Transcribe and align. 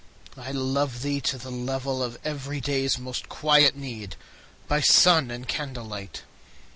I 0.35 0.49
love 0.49 1.03
thee 1.03 1.21
to 1.21 1.37
the 1.37 1.51
level 1.51 2.01
of 2.01 2.17
everyday's 2.25 2.97
Most 2.97 3.29
quiet 3.29 3.75
need, 3.75 4.15
by 4.67 4.79
sun 4.81 5.29
and 5.29 5.47
candlelight. 5.47 6.23